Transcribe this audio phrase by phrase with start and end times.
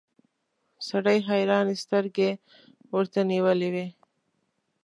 [0.87, 2.29] سړي حيرانې سترګې
[2.93, 3.87] ورته نيولې وې.